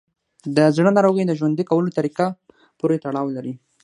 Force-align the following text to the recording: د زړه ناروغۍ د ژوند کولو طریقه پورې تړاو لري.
د 0.55 0.57
زړه 0.75 0.89
ناروغۍ 0.97 1.23
د 1.27 1.31
ژوند 1.39 1.59
کولو 1.69 1.93
طریقه 1.97 2.25
پورې 2.79 3.01
تړاو 3.05 3.27
لري. 3.37 3.53